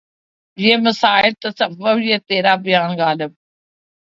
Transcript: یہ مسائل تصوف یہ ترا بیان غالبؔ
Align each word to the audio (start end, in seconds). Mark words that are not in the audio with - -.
یہ 0.57 0.75
مسائل 0.85 1.31
تصوف 1.43 1.97
یہ 2.09 2.17
ترا 2.27 2.53
بیان 2.63 2.89
غالبؔ 2.99 3.31